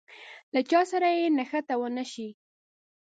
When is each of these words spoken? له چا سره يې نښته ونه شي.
له 0.53 0.61
چا 0.69 0.81
سره 0.91 1.07
يې 1.19 1.27
نښته 1.37 1.75
ونه 1.79 2.03
شي. 2.11 2.27